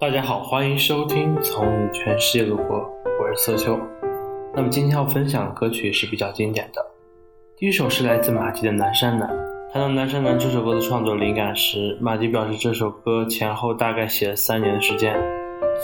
[0.00, 2.78] 大家好，欢迎收听《从你全世界路过》，
[3.20, 3.76] 我是色秋。
[4.54, 6.80] 那么今天要分享的歌曲是比较经典的。
[7.56, 9.28] 第一首是来自马迪的《南山南》。
[9.72, 15.20] 谈到《南山南》这首歌的创作灵感时，马迪表示这首歌前后大概写了三年的时间。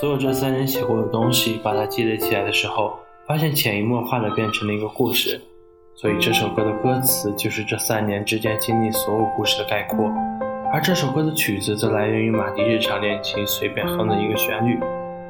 [0.01, 2.97] 所有这三年写过的东西，把它积累起来的时候，
[3.27, 5.41] 发现潜移默化的变成了一个故事。
[5.97, 10.09] 所以这首歌的歌词就是这三年之间经历所有故事的概括。
[10.75, 14.77] 而这首歌的曲子则来源于马迪日常练琴随便哼的一个旋律。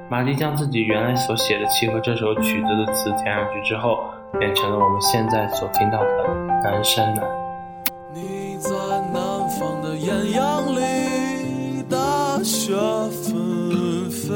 [0.08, 4.04] 马迪将自己原来所写的契合这首曲子的词填上去之后，
[4.40, 6.06] 变成了我们现在所听到的
[6.62, 7.22] 《南山南》。
[8.14, 8.70] 你在
[9.12, 12.72] 南方的艳阳里，大雪
[13.10, 14.32] 纷飞；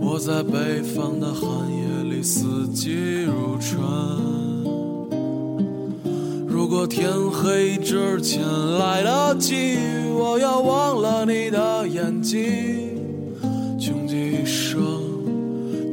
[0.00, 4.11] 我在北方的寒夜里，四季如春。
[6.86, 8.42] 天黑之前
[8.78, 9.54] 来得及，
[10.14, 12.40] 我要忘了你的眼睛，
[13.78, 14.82] 穷极一生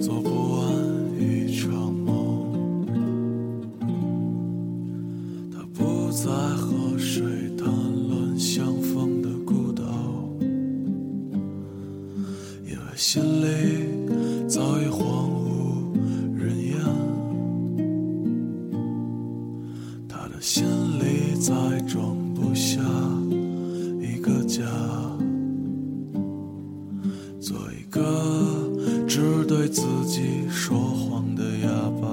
[0.02, 0.62] 做不完
[1.20, 2.52] 一场梦。
[5.52, 7.22] 他不再和谁
[7.58, 9.84] 谈论相逢的孤岛，
[12.66, 13.22] 因为心
[27.90, 28.02] 个
[29.08, 31.70] 只对自己说谎的哑
[32.02, 32.08] 巴。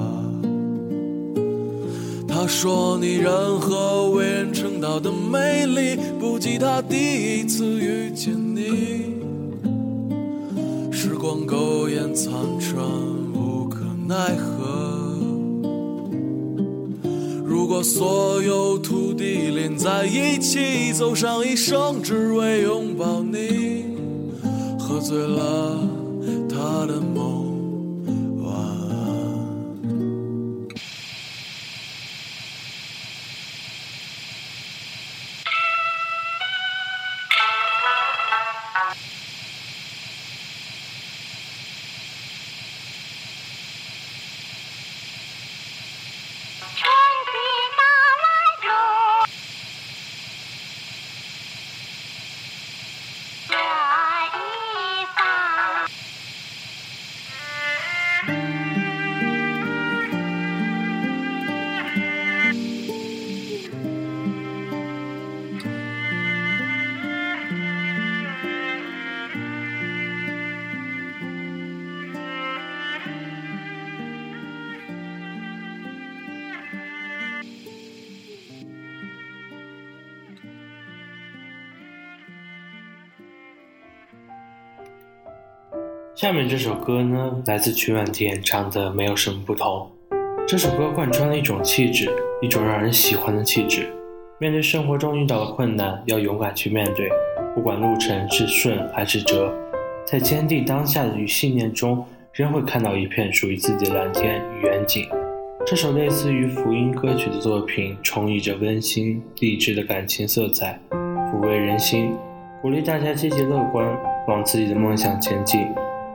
[2.29, 9.17] 他说你任何为人称道的美丽，不及他第一次遇见你。
[10.93, 12.83] 时光苟延残喘，
[13.35, 15.03] 无可奈何。
[17.45, 23.96] 如果所有土地连在一起，走上一生，只为拥抱你，
[24.97, 25.79] 喝醉了
[26.49, 27.36] 他的梦。
[86.17, 89.87] 下面这首歌呢，来自曲婉婷演唱的《没有什么不同》。
[90.49, 92.11] 这首歌贯穿了一种气质，
[92.41, 93.93] 一种让人喜欢的气质。
[94.39, 97.11] 面对生活中遇到的困难，要勇敢去面对，
[97.55, 99.53] 不管路程是顺还是折，
[100.07, 105.07] 在坚定当下的与信念中，仍会看到一片属于自己的蓝天与远景。
[105.67, 112.17] 这首类似于福音歌曲的作品，充溢着温馨励志的感情色彩，抚慰人心，
[112.63, 113.87] 鼓励大家积极乐观，
[114.29, 115.61] 往自己的梦想前进。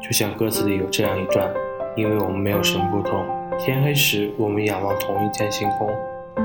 [0.03, 1.47] 就像歌词里有这样一段：
[1.95, 3.25] 因为我们没有什么不同，
[3.59, 5.87] 天黑时我们仰望同一片星空，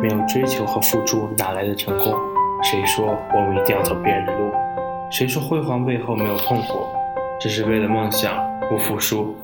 [0.00, 2.14] 没有追求和付出哪来的成功？
[2.62, 4.50] 谁说我们一定要走别人的路？
[5.10, 6.86] 谁说辉煌背后没有痛苦？
[7.40, 9.34] 只是为了梦想不服输，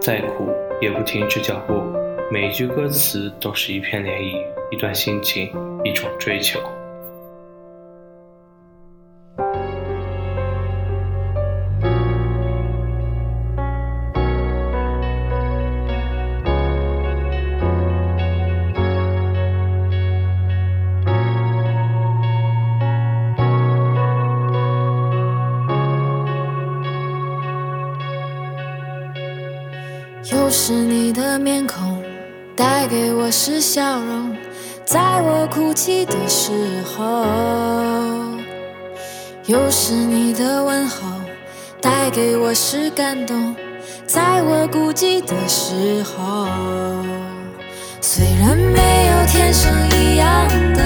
[0.00, 0.48] 再苦
[0.80, 1.74] 也不停止脚步。
[2.30, 5.52] 每一句歌词都是一片涟漪，一段心情，
[5.84, 6.60] 一种追求。
[30.24, 32.02] 又是你的面孔，
[32.54, 34.36] 带给我是笑容，
[34.84, 36.52] 在我哭泣的时
[36.82, 37.24] 候；
[39.46, 41.06] 又是你的问候，
[41.80, 43.56] 带给我是感动，
[44.06, 46.46] 在我孤寂的时候。
[48.02, 50.82] 虽然没有天生一样的，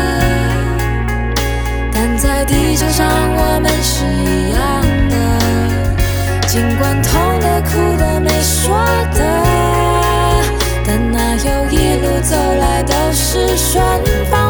[8.44, 8.76] 说
[9.14, 9.24] 的
[10.86, 13.82] 但哪有一路走来都是顺
[14.30, 14.43] 风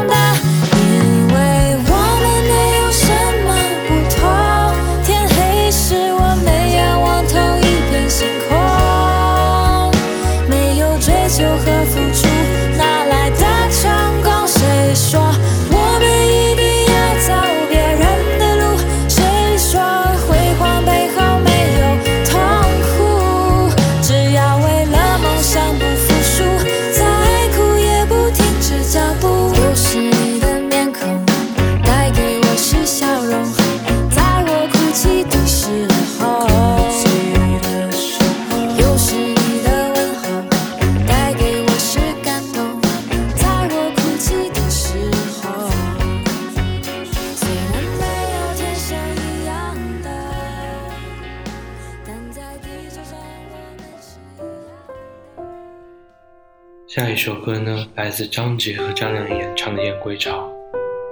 [57.25, 60.47] 这首歌呢，来自张杰和张靓颖唱的《燕归巢》。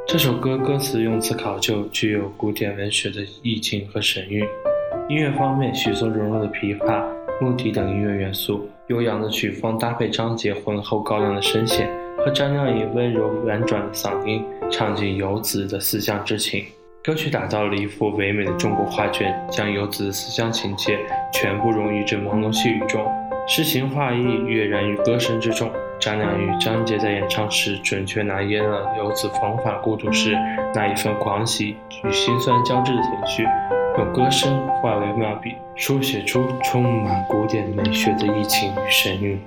[0.07, 4.47] 这首歌歌词用词考究，具有古典文学的意境和神韵。
[5.09, 7.03] 音乐方面，许嵩融入了琵琶、
[7.41, 11.89] 木笛等音乐元素，悠扬的曲风搭配张杰浑厚高亮的声线
[12.19, 16.63] 和张靓颖温柔婉转的嗓音，唱尽游子的思乡之情。
[17.03, 20.99] 歌曲打造了一幅唯美的中国画卷，将游子的思乡情切
[21.33, 23.03] 全部融于这朦胧细雨中，
[23.49, 25.73] 诗情画意跃然于歌声之中。
[26.03, 30.37] 张靓颖、张杰在演唱时，准确拿捏了游子方法过渡时
[30.75, 33.47] 那一份狂喜与心酸交织的情绪，
[33.97, 39.41] 用歌声化为妙笔，书写出充满古典美学的意境与神韵。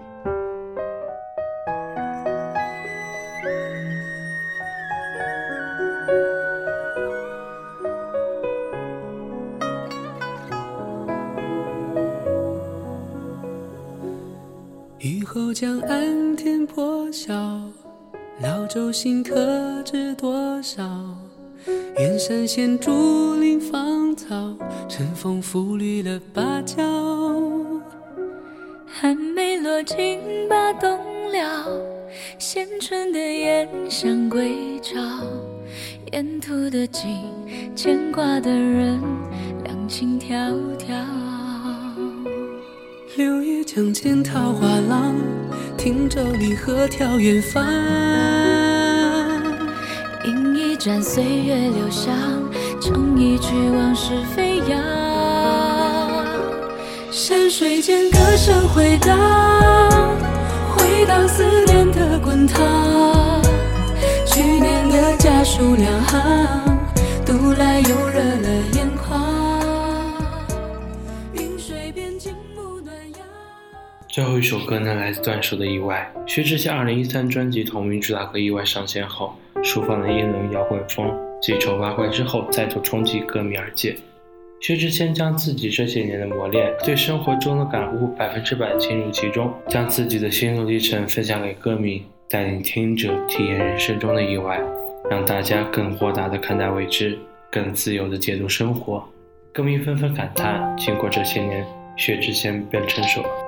[15.06, 17.32] 雨后江岸天破晓，
[18.42, 19.38] 老舟新客
[19.84, 20.84] 知多少？
[22.00, 24.58] 远山现竹林芳草，
[24.90, 26.84] 晨风拂绿了芭蕉。
[28.88, 30.20] 寒梅落尽
[30.50, 30.98] 把冬
[31.32, 31.70] 了，
[32.40, 35.00] 衔春的燕想归巢。
[36.14, 37.32] 沿途的景，
[37.76, 39.00] 牵挂的人，
[39.66, 41.35] 两情迢迢。
[43.18, 45.16] 柳叶江间桃花浪，
[45.78, 47.64] 汀洲里鹤眺远方。
[50.26, 52.14] 饮一盏岁月留香，
[52.82, 54.78] 唱一曲往事飞扬。
[57.10, 59.18] 山水间歌声回荡，
[60.76, 63.42] 回荡思念的滚烫。
[64.26, 66.78] 去年的家书两行，
[67.26, 69.05] 读来又热了眼眶。
[74.16, 76.10] 最后一首歌呢，来自段叔的《意外》。
[76.34, 83.94] 薛之谦2013专辑同名主打歌《意外》上线后，抒放了英伦摇滚风，继丑八怪之后，再度冲击歌迷耳界。
[84.62, 94.62] 薛之谦将自己这些年的磨练，对生活中的感悟，百分之百倾入其中，将自己的心路历程分享给歌迷，带领听者体验人生中的意外，
[95.10, 97.20] 让大家更豁达地看待未知，
[97.52, 99.04] 更自由地解读生活。
[99.52, 101.66] 歌迷纷纷感叹：经过这些年，
[101.98, 103.45] 薛之谦变成熟了。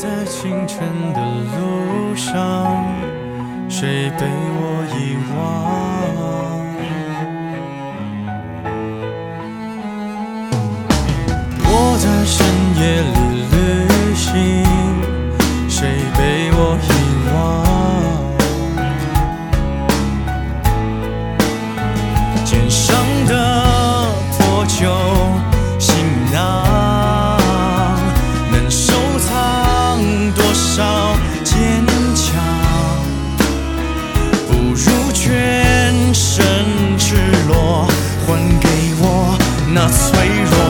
[0.00, 0.78] 在清晨
[1.12, 1.20] 的
[1.58, 2.86] 路上，
[3.68, 5.77] 谁被我遗忘？
[39.78, 40.67] nas suas